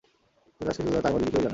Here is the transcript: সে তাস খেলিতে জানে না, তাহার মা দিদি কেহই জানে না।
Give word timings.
সে 0.55 0.61
তাস 0.67 0.75
খেলিতে 0.77 0.93
জানে 0.93 0.95
না, 0.95 0.99
তাহার 1.03 1.13
মা 1.15 1.19
দিদি 1.19 1.29
কেহই 1.31 1.37
জানে 1.41 1.47
না। 1.47 1.49